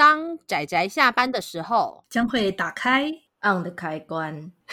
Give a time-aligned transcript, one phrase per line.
[0.00, 3.12] 当仔仔下班的时候，将会打开
[3.42, 4.50] on 的开关。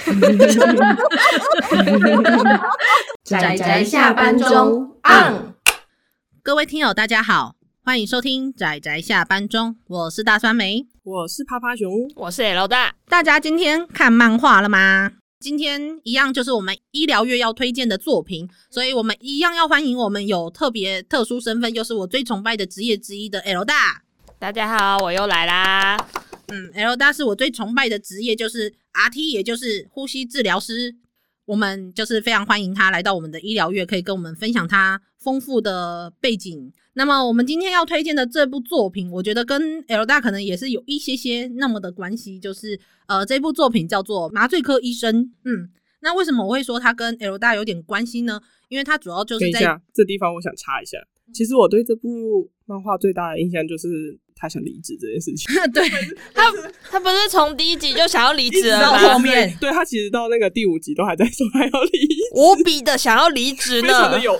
[3.26, 5.54] 仔仔下班中 on。
[6.42, 12.96] 各位听友，大家好，欢迎收听仔仔下班中，我是大酸梅，我是趴趴熊，我是 L 大。
[13.10, 15.12] 大家今天看漫画了吗？
[15.42, 24.04] 今天一样就是我们医疗月要推荐的作品，所以我们一样要欢迎我们有特别特殊身份，又是我最崇拜的职业之一的 L 大。
[24.40, 25.98] 大家好，我又来啦。
[26.50, 30.96] 嗯，L 大是我最崇拜的职业，就是 RT，也就是呼吸治疗师。
[31.46, 36.72] 我们就是非常欢迎他来到我们的医疗月，可以跟我们分享他丰富的背景。
[36.94, 45.26] 那么，我们今天要推荐的这部作品，我觉得跟 L 大可能也是有一些些那么的关系，就是呃，这部作品叫做《麻醉科医生》。
[45.46, 48.40] 嗯，那为什么我会说它跟 L 大有点关系呢？
[48.70, 51.00] 因为它主要就是在这地方，我想插一下。
[51.34, 54.20] 其实我对这部漫画最大的印象就是。
[54.40, 55.90] 他想离职这件事情， 对
[56.34, 56.52] 他，
[56.92, 59.02] 他不是从第一集就想要离职了吗？
[59.02, 64.40] 到后面，对他其实到那个第五集都还在说他要离，无比的想要离职呢，非常的有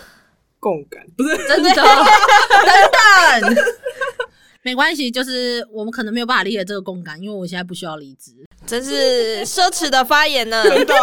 [0.60, 1.70] 共感，不是真的，
[3.42, 3.66] 等等，
[4.64, 8.32] 没关系，就是我们可能没有办法理解这个共感，因为我现在不需要离职。
[8.68, 10.94] 真是奢侈的发言呢， 真的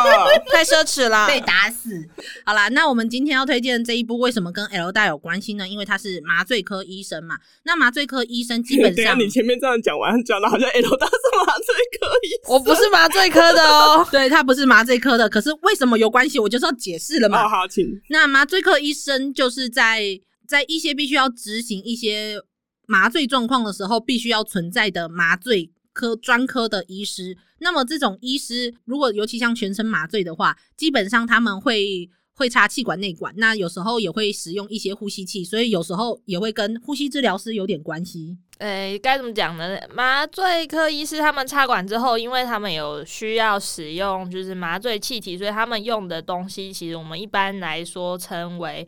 [0.53, 2.07] 太奢侈了，被打死。
[2.45, 5.67] 好啦，那我们今天要推荐这一部，为什么跟 L 大有关系呢？
[5.67, 7.37] 因为他是麻醉科医生嘛。
[7.63, 11.13] 那麻醉科医生基本上， 你前面这样讲完，讲的好像 L 大是
[11.47, 14.07] 麻醉科医生，我不是麻醉科的哦。
[14.13, 16.39] 对，他不是麻醉科的，可是为什么有关系？
[16.39, 17.43] 我就是要解释了嘛。
[17.43, 17.87] 好好，请。
[18.11, 22.39] 那麻醉科医生就是在在一些必须要执行一些
[22.87, 27.35] 麻醉状况的时候，必须要存在的麻醉科专科的医师。
[27.61, 38.37] 那么这种医师，如果尤其像全身麻醉的话，基本上他们会会插气管内管，那有时候也会使用一些呼吸器，所以有时候也会跟呼吸治疗师有点关系。
[38.59, 39.81] 诶，该怎么讲呢？
[39.95, 48.87] 麻醉科医师他们插管之后，因为他们有需要使用就是麻醉气体，所以他们用的东西，其实我们一般来说称为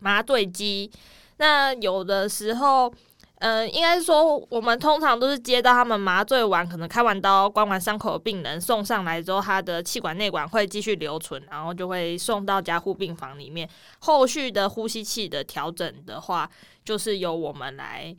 [0.00, 0.90] 麻醉机。
[1.38, 2.92] 那有的时候。
[3.40, 13.68] 嗯、应该说，我们通常都是接到他们麻醉完，可能开完刀、关完伤口的病人送上来之后，他的气管内管会继续留存，然后就会送到加护病房里面。
[14.00, 16.50] 后续的呼吸器的调整的话，
[16.84, 18.12] 就是由我们来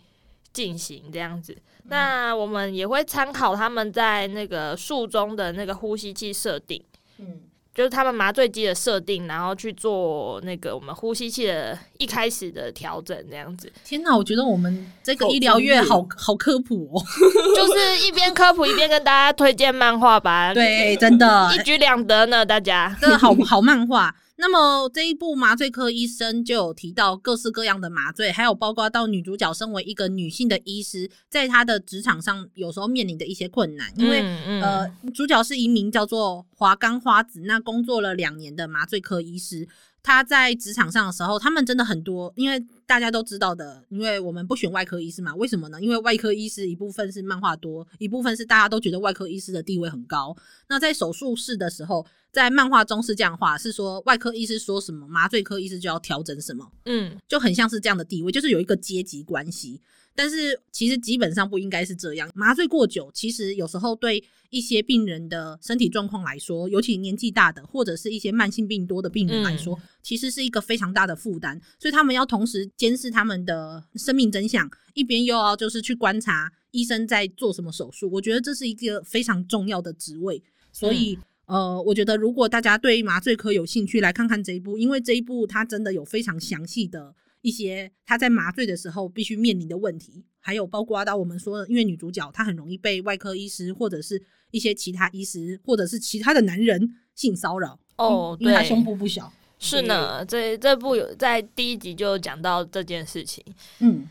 [0.53, 1.57] 进行这样子。
[1.84, 6.81] 那我们也会参考他们在那个术中的那个呼吸器设定。
[7.18, 7.41] 嗯。
[7.79, 13.72] 就是他们麻醉机的设定，然后去做那个我们呼吸器的一开始的调整，这样子。
[13.85, 17.01] 天哪，我觉得我们这个医疗院好好科普哦，
[17.56, 20.53] 就是一边科普一边跟大家推荐漫画吧。
[20.53, 24.13] 对，真的，一举两得呢，大家真的好好漫画。
[24.41, 39.67] 那么这一部麻醉科医生就有提到各式各样的麻醉，还有包括到女主角身为一个女性的医师，在她的职场上有时候面临的一些困难，因为、嗯嗯、呃，主角是一名叫做华冈花子，那工作了两年的麻醉科医师。
[40.02, 45.80] 他在职场上的时候，他们真的很多，因为大家都知道的，因为我们不选外科医师嘛，为什么呢？
[45.82, 50.36] 因为外科医师一部分是漫画多，一部分是大家都觉得外科医师的地位很高。
[50.68, 59.81] 那在手术室的时候，在漫画中是这样画，是说外科医师说什么，麻醉科医师就要调整什么，嗯，就很像是这样的地位，就是有一个阶级关系。
[60.19, 62.30] 但是其实基本上不应该是这样。
[62.35, 71.57] 麻醉过久，其实有时候对一些病人的身体状况来说，尤其年纪大的或者是一些慢性病多的病人来说，其实是一个非常大的负担。
[71.80, 78.09] 所以他们要同时监视他们的生命真相，一边又要就是去观察医生在做什么手术。
[78.12, 80.44] 我觉得这是一个非常重要的职位。
[80.74, 87.16] 所以，呃，我觉得如果大家对麻醉科有兴趣，来看看这一部，因为这一部它真的有非常详细的。
[87.41, 99.31] 一些他在麻醉的时候必须面临的问题，还有包括到我们说的，因为女主角她很容易被外科医师或者是一些其他医师或者是其他的男人性骚扰哦，因为她胸部不小。
[99.57, 103.44] 是呢，这这部有在第一集就讲到这件事情，
[103.79, 104.07] 嗯，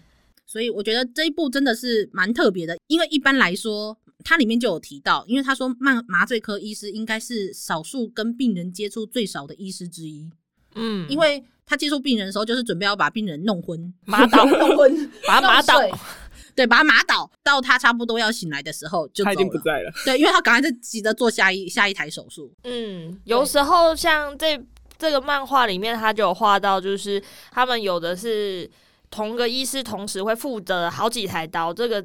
[0.46, 10.30] 所以我觉得这一部真的是蛮特别的，因为一般来说它里面就有提到，因为他说麻麻醉科医师应该是少数跟病人接触最少的医师之一，
[10.74, 11.44] 嗯，因为。
[11.68, 15.78] 他接触病人的时候，就是准备要把病人弄昏、 麻倒、弄昏，把他麻倒，
[16.56, 17.30] 对，把他麻倒。
[17.44, 19.92] 到他差不多要醒来的时候，就他已经不在了。
[20.04, 22.50] 对，因为他赶快在急着做下一下一台手术。
[22.64, 24.58] 嗯，有时候像这
[24.96, 28.68] 这个漫画里面，他就有画到，就是他们有的是
[29.10, 32.04] 同个医师同时会负责好几台刀，这个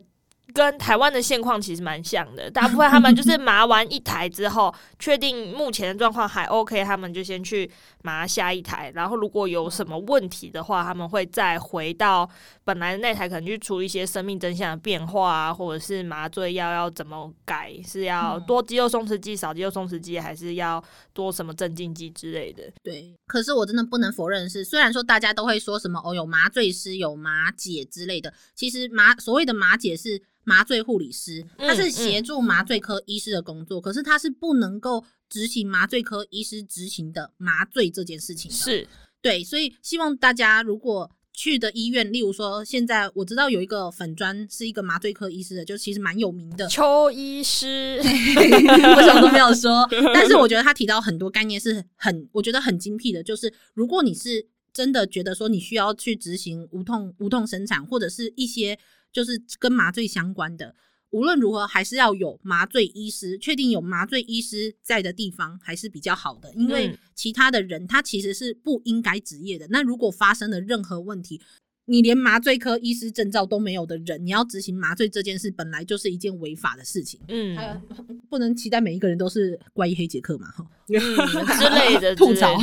[0.54, 7.70] 跟台湾的现况其实蛮像的，大部分他们就是麻完一台之后，确定目前的状况还 OK，他们就先去
[8.04, 12.30] 麻下一台，然后如果有什么问题的话，他们会再回到
[12.64, 20.84] 本来的那台，可能去处理一些生命真相的变化啊，或者是麻醉药要怎么改，是要多肌肉松弛剂、少肌肉松弛剂，还是要
[21.14, 22.64] 多什么镇静剂之类的。
[22.84, 30.22] 对，可是我真的不能否认的是，虽然说大家都会说什么哦，有麻醉师、有麻姐之类的，其实麻所谓的麻姐是。
[30.46, 35.02] 麻醉护理师，他是协助麻醉科医师的工作，嗯嗯、可是他是不能够
[35.34, 38.52] 执行麻醉科医师执行的麻醉这件事情。
[38.52, 38.88] 是
[39.20, 58.78] 对，所以希望大家如果去的医院，例如说现在我知道有一个粉砖是一个麻醉科医师的，就其实蛮有名的邱医师， 我什么都没有说，但是我觉得他提到很多概念是很，我觉得很精辟的，就是如果你是真的觉得说你需要去执行无痛无痛生产，或者是一些。
[59.14, 60.74] 就是跟麻醉相关的，
[61.14, 69.68] 无论如何还是要有麻醉医师，确定有麻醉医师在的地方还是比较好的，因为其他的人他其实是不应该执业的。
[69.70, 71.40] 那如果发生了任何问题，
[71.86, 77.20] 你连麻醉科医师证照都没有的人，你要执行麻醉这件事，本来就是一件违法的事情。
[77.28, 77.58] 嗯，
[78.30, 82.58] 不能期待每一个人都是怪医黑杰克嘛，哈、嗯，之类的 吐槽。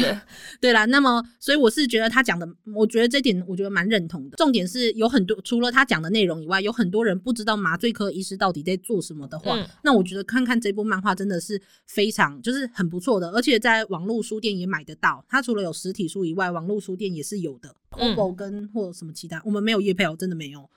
[0.58, 4.36] 对啦，那么所以我是觉得他讲的，我觉得这点我觉得蛮认同的。
[4.36, 15.22] 重点是有很多除了他讲的内容以外，有很多人不知道麻醉科医师到底在做什么的话，嗯、那我觉得看看这部漫画真的是非常就是很不错的，而且在网络书店也买得到。
[15.28, 17.76] 它除了有实体书以外，网络书店也是有的。
[17.90, 20.68] Kobo 跟或什么其他，我们没有叶配哦，真的没有。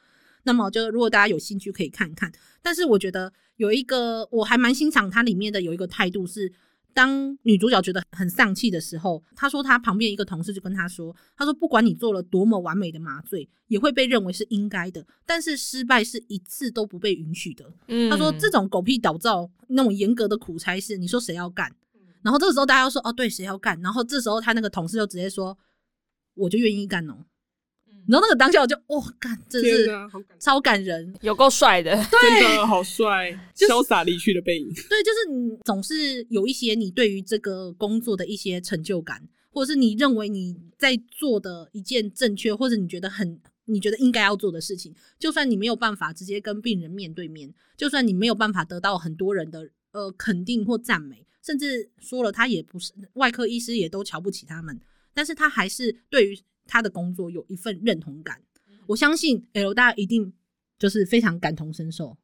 [0.44, 2.31] 那么就如果大家有兴趣可以看看。
[2.62, 6.51] 但是我觉得有一个我还蛮欣赏它里面的有一个态度是，
[6.94, 17.71] 当女主角觉得很丧气的时候，她说她旁边一个同事就跟她说，她说不管你做了多么完美的麻醉，也会被认为是应该的，但是失败是一次都不被允许的。
[17.88, 21.71] 嗯，她说这种狗屁倒灶那种严格的苦差事，你说谁要干？
[22.21, 23.80] 然后这个时候大家又说哦对，谁要干？
[23.81, 25.57] 然后这时候他那个同事就直接说。
[26.35, 27.25] 我就愿意干哦，
[28.07, 29.88] 然后那个当下我就哇干，真是
[30.39, 34.68] 超感人，有够帅的，对，真的好帅， 潇洒离去的背影。
[34.68, 54.77] 对，就是你总是有一些你对于这个工作的一些成就感，或者是你认为你在做的一件正确，或者你觉得很你觉得应该要做的事情，就算你没有办法直接跟病人面对面，就算你没有办法得到很多人的呃肯定或赞美，甚至说了他也不是外科医师，也都瞧不起他们。
[55.13, 58.38] 但是他还是对于他的工作有一份认同感，
[58.88, 60.33] 我相信 L 大一定
[60.80, 62.18] 就是非常感同身受。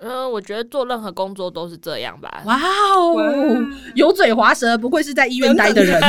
[0.00, 2.42] 嗯，我觉得做任何工作都是这样吧。
[2.46, 3.16] 哇哦，
[3.96, 6.00] 油嘴滑舌，不愧是在医院待的人。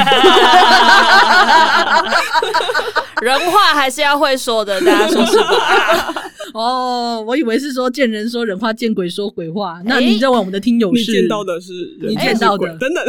[3.24, 6.14] 人话还是要会说的，大家说是吧？
[6.54, 9.82] 哦，我以为是说见人说人话，见鬼说鬼话。
[9.84, 11.12] 那你认为我们的听友是？
[11.12, 13.04] 你见到的是人，你见到的等等。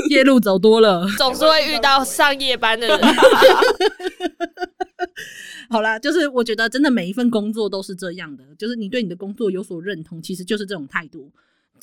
[0.10, 2.98] 夜路走多了，总是会遇到上夜班的人。
[5.70, 11.30] 好啦，就是我觉得真的每一份工作都是这样的，就是你对你的工作有所认同，其实就是这种态度。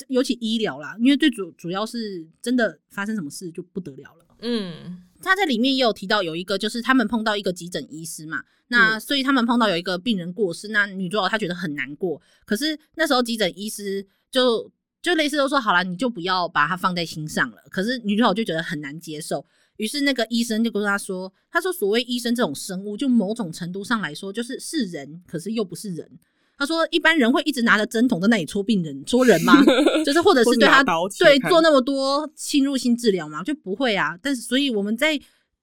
[0.08, 4.26] 尤其医疗啦，因为最主主要是真的发生什么事就不得了了。
[4.40, 14.72] 嗯，他在里面也有提到有一个，就是他们碰到一个急诊医师嘛，那所以他们碰到有一个病人过世，那女主角她觉得很难过，可是那时候急诊医师就。
[15.06, 17.58] 就类似都说好了，你就不要把它放在心上了。
[17.70, 19.46] 可是女主角就觉得很难接受，
[19.78, 26.10] 于是那个医生就跟她说：“他说所谓医生这种生物，就某种程度上来说，就是是人，可是又不是人。
[26.58, 29.54] 他说一般人会一直拿着针筒在那里戳病人、戳人吗？
[30.04, 30.84] 就是或者是对他
[31.20, 33.44] 对做那么多侵入性治疗吗？
[33.44, 34.18] 就不会啊。
[34.24, 35.22] 但是所以我们在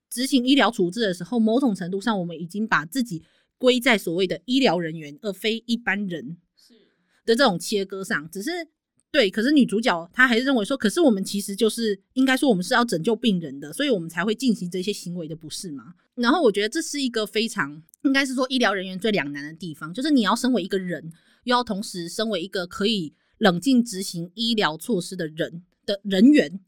[0.09, 3.25] 执行医疗处置的时候，某种程度上，我们已经把自己
[3.59, 6.75] 归在所谓的医疗人员，而非一般人是
[7.25, 8.51] 的这种切割上，只是。”
[9.13, 15.93] 对，可是女主角她还是认为说，可是我们其实就是应该说我们是要拯救病人的，所以我们才会进行这些行为的，不是吗？
[16.15, 21.13] 然后我觉得这是一个非常应该是说医疗人员最两难的地方，就是你要身为一个人，
[21.45, 26.59] 又要同时身为一个可以冷静执行医疗措施的人的人员，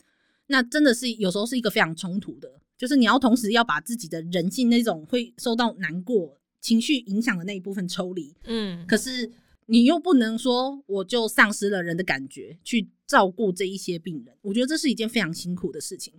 [0.49, 9.33] 那真的是有时候是一个非常冲突的，就是你要同时要把自己的人性那种会受到难过情绪影响的那一部分抽离，嗯，可是。
[9.67, 16.15] 你又不能说我就丧失了人的感觉去照顾这一些病人，我觉得这是一件非常辛苦的事情。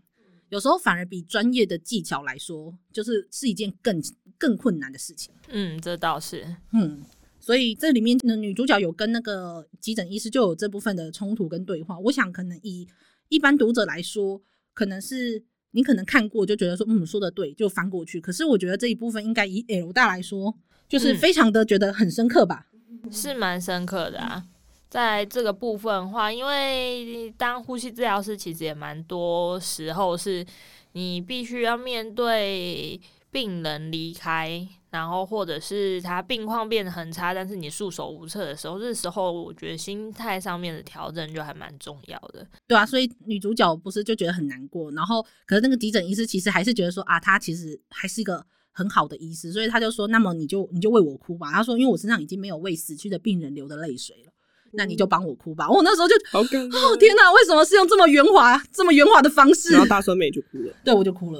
[0.49, 4.01] 有时候反而比专业的技巧来说，就是是一件更
[4.37, 5.33] 更困难的事情。
[5.49, 6.45] 嗯，这倒是。
[6.71, 7.03] 嗯，
[7.39, 11.99] 所以这里面的女主角有跟那个急诊医师就有这部分的冲突跟对话。
[11.99, 12.87] 我想可能以
[13.29, 14.41] 一般读者来说，
[14.73, 18.21] 可能是你可能看过就觉得说嗯说的对就翻过去。
[18.21, 20.55] 可是我觉得这一部分应该以 L 大来说，
[20.87, 22.67] 就是非常的觉得很深刻吧。
[23.11, 24.43] 是蛮深刻的啊。
[24.89, 30.45] 在这个部分的话，因为当呼吸治疗师，其实也蛮多时候是
[30.93, 32.99] 你必须要面对
[33.29, 42.47] 病人离开，然后或者是他病况变得很差，但是你束手无策的时候，这时候我觉得心态上面的调整就还蛮重要的。
[42.65, 51.49] 对啊，所以女主角不是就觉得很难过，然后可是那个急诊医师其实还是觉得说啊，他其实还是一个很好的医师，所以他就说，那么你就你就为我哭吧。
[51.51, 54.31] 他说，因为我身上已经没有为死去的病人流的泪水了。
[54.77, 59.71] 那你就帮我哭吧，我那时候就好感动哦天哪，为什么是用这么圆滑、这么圆滑的方式？
[59.71, 61.39] 然后大酸梅就哭了，对，我就哭了，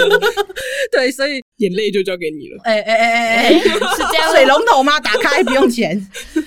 [0.92, 2.60] 对，所以眼泪就交给你了。
[2.64, 5.00] 哎哎哎哎哎， 是这样，水龙头吗？
[5.00, 5.98] 打开不用钱。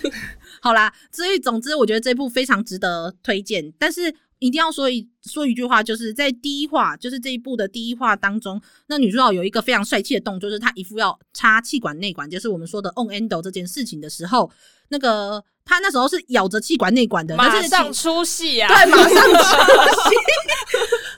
[0.62, 14.50] 好啦，所以总之我觉得这部非常值得推荐，但是一定要说一说一句话，就是在第一话，就是这一部的第一话当中，那女主角有一个非常帅气的动作，就是她一副要插气管内管，就是我们说的 on endo 这件事情的时候，
[14.90, 15.44] 那个。
[15.66, 18.68] 她那时候是咬着气管内管的，马上出戏啊！
[18.68, 20.16] 对，马上出戏。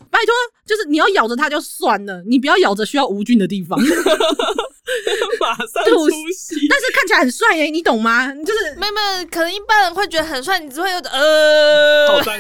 [0.10, 0.34] 拜托，
[0.66, 3.80] 就是你要咬着它就算了，你不要咬着需要无菌的地方。
[5.40, 6.68] 马上出戏，
[7.12, 8.34] 起来很帅耶，你懂吗？
[8.46, 12.34] 就是妹妹，可能一般人会觉得很帅，你只会有呃，好脏，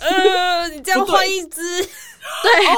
[0.00, 1.88] 呃，你这样换一只。
[2.42, 2.76] 对哦，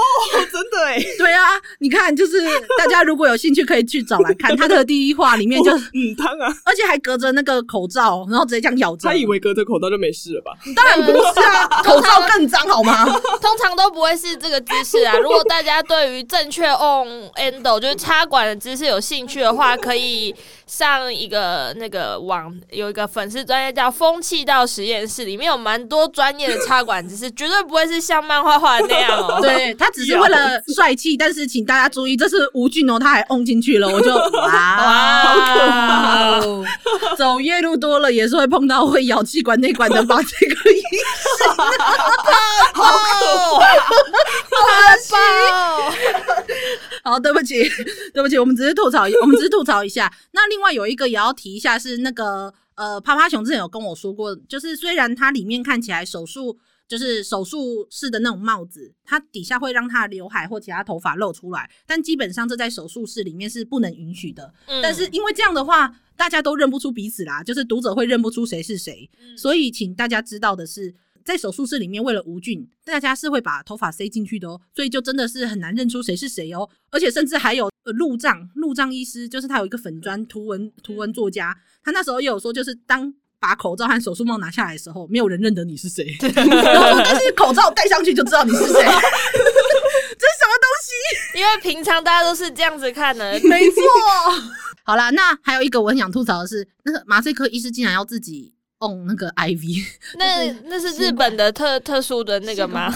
[0.51, 2.39] 真的哎， 对啊，你看，就是
[2.79, 9.09] 大家如果有兴趣，可以去找来看他的第一话里面就 嗯汤啊，而且还隔着那个口罩，然后直接这样咬着。
[9.09, 10.53] 他以为隔着口罩就没事了吧？
[10.75, 13.05] 当然不是啊，口罩更脏好吗？
[13.41, 15.17] 通常都不会是这个姿势啊。
[15.19, 20.35] 如果大家对于正确 on endo 就是插管的姿势有兴趣的话，可以
[20.67, 29.40] 上一个那个网，有一个粉丝专业叫风气道实验室，里面有蛮多专业的插管姿势，绝对不会是像漫画画的那样哦。
[29.43, 34.51] 对，他只是为了帅气，但是请大家注意，这是吴俊哦，他还 嗡 进去了，我就哇，
[35.23, 36.65] 好可怕哦！
[37.17, 40.21] 走夜路多了也是会碰到会咬气管内管的把？
[40.23, 40.83] 这个医
[41.39, 41.77] 生，好可
[42.75, 42.87] 怕，
[47.03, 47.69] 好 好，对不起，
[48.15, 50.13] 对不起，我们只是吐槽，我们只是吐槽一下。
[50.33, 56.59] 那另外有一个也要提一下，是那个呃，趴趴熊之前有跟我说过，就是虽然它里面看起来手术。
[56.91, 64.53] 就是手术室的那种帽子，它底下会让他的刘海或其他头发露出来，但基本上这在手术室里面是不能允许的。
[64.67, 64.83] 嗯。
[64.83, 69.09] 但是因为这样的话，大家都认不出彼此啦，就是读者会认不出谁是谁。
[69.21, 69.39] 嗯。
[69.39, 70.93] 所以请大家知道的是，
[71.25, 76.69] 在手术室里面为了无菌，大家是会把头发塞进去的哦，所以就真的是很难认出谁是谁哦。
[76.91, 83.15] 而且甚至还有呃路障路障医师，就是他有一个粉砖图文图文作家，他那时候也有说，就是当。
[83.41, 86.15] 把口罩和手术帽拿下来的时候，没有人认得你是谁。
[86.21, 88.75] 然后说，但是口罩戴上去就知道你是谁。
[88.75, 91.39] 这是什么东西？
[91.39, 93.41] 因为平常大家都是这样子看的。
[93.45, 93.83] 没错。
[94.85, 99.85] 好啦，那还有一个我很想吐槽的是，那个麻醉科医师竟然要自己 on 那个 IV。
[100.17, 102.95] 那那是日本的特特殊的那个吗？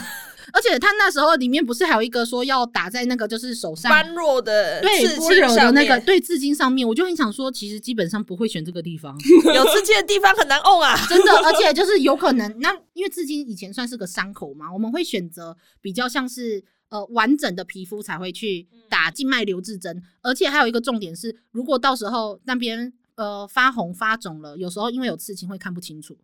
[0.65, 9.15] 而且他那时候里面不是还有一个说要打在那个就是手上般若的对般若的那个对刺青上面，我就很想说，其实基本上不会选这个地方，
[9.55, 11.33] 有刺青的地方很难 on 啊， 真的。
[11.45, 20.03] 而且就是有可能，那因为刺青以前算是个伤口嘛，我们会选择比较像是呃完整的皮肤才会去打静脉留置针。
[20.23, 26.17] 而且还有一个重点是，如果到时候那边呃发红发肿了，有时候因为有刺青会看不清楚。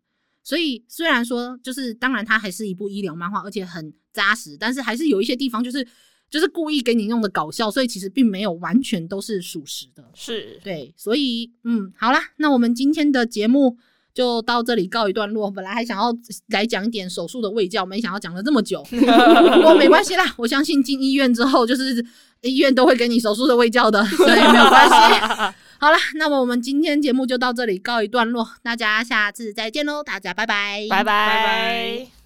[0.42, 5.86] 所以虽然说，就是当然它还是一部医疗漫画，而且很扎实，但是还是有一些地方就是
[6.28, 10.04] 就是故意给你弄的搞笑，所以其实并没有完全都是属实的。
[10.14, 13.76] 是对，所以嗯，好啦，那我们今天的节目
[14.14, 15.50] 就到这里告一段落。
[15.50, 16.12] 本来还想要
[16.48, 22.04] 来讲一点手术的卫教，没想到讲了这么久， 不过没关系啦，我相信进医院之后，就是
[22.42, 24.94] 医院都会给你手术的卫教的，所以没有关系。
[25.80, 30.02] 好了，那么我们今天节目就到这里告一段落，大家下次再见喽！
[30.02, 32.19] 大家拜拜，拜拜拜。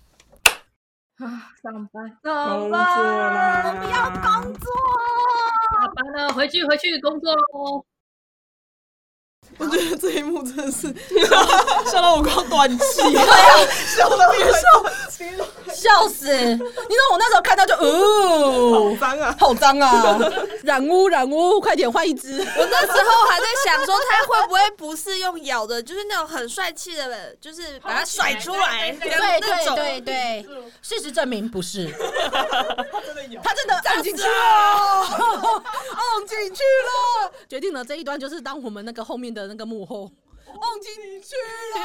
[1.25, 4.71] 啊，上班，上班，我们要工作，
[5.73, 7.83] 下班了，回去回去工作喽。
[9.59, 10.93] 我觉得这一幕真的是
[11.87, 13.15] 笑到我快要断气，
[13.97, 14.59] 笑到别笑，
[15.73, 16.27] 笑死！
[16.35, 20.19] 你知道我那时候看到就，哦，好脏啊，好脏啊！
[20.65, 22.37] 染污染污，快点换一只！
[22.39, 29.41] 我那时候还在想说，他会不会不是用咬的，就是那种很帅气的，就是把它甩出来，对对
[29.77, 30.45] 对对。
[30.83, 31.87] 事实证明不是，
[32.91, 34.29] 他真的咬，他真的按进去了，
[35.95, 39.45] 按进去了，决定了这一段就是当我们那个后面的。
[39.45, 40.11] 那个幕后，
[40.47, 41.37] 忘记你去
[41.77, 41.81] 了。